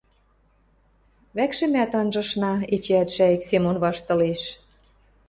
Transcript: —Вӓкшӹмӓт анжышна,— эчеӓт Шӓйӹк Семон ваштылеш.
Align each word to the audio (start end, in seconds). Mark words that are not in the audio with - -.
—Вӓкшӹмӓт 1.35 1.91
анжышна,— 1.99 2.53
эчеӓт 2.73 3.09
Шӓйӹк 3.15 3.41
Семон 3.49 3.77
ваштылеш. 3.83 4.41